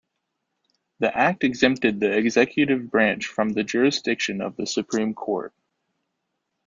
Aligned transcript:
The 0.97 1.15
Act 1.15 1.43
exempted 1.43 1.99
the 1.99 2.11
Executive 2.17 2.89
Branch 2.89 3.23
from 3.23 3.49
the 3.49 3.63
jurisdiction 3.63 4.41
of 4.41 4.55
the 4.55 4.65
Supreme 4.65 5.13
Court. 5.13 5.53